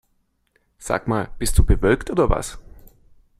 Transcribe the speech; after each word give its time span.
Sag 0.79 1.05
mal, 1.07 1.29
bist 1.37 1.59
du 1.59 1.63
bewölkt 1.63 2.09
oder 2.09 2.27
was? 2.27 2.57